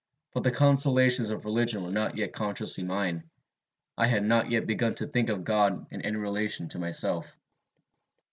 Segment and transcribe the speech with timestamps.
[0.33, 3.29] But the consolations of religion were not yet consciously mine.
[3.95, 7.37] I had not yet begun to think of God in any relation to myself.